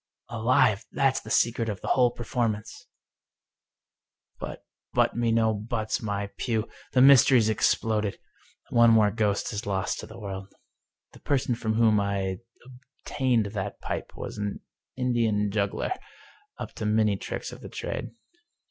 [0.29, 0.83] "Alive!
[0.91, 2.87] That's the secret of the whole performance!"
[4.39, 6.67] «But ""But me no buts, my Pugh!
[6.93, 8.17] The mystery's exploded!
[8.71, 10.57] One more ghost is lost to the world 1
[11.13, 12.39] The person from whom I
[13.05, 14.61] obtained that pipe was an
[14.97, 15.93] Indian juggler—
[16.59, 18.09] up to many tricks of the trade.